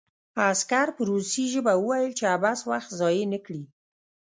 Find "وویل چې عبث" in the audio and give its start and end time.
1.77-2.59